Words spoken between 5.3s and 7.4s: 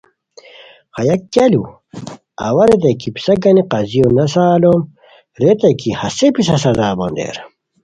ریتائے کی ہسے پِسہ سزا بندیر